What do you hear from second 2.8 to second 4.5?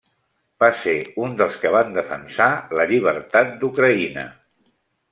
la llibertat d’Ucraïna.